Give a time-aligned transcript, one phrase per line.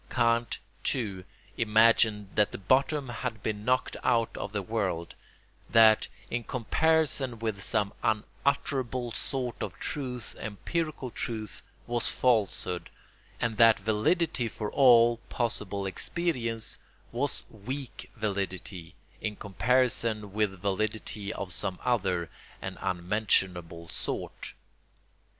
[0.09, 1.23] Kant, too,
[1.57, 5.13] imagined that the bottom had been knocked out of the world;
[5.69, 12.89] that in comparison with some unutterable sort of truth empirical truth was falsehood,
[13.39, 16.79] and that validity for all possible experience
[17.11, 22.27] was weak validity, in comparison with validity of some other
[22.59, 24.55] and unmentionable sort.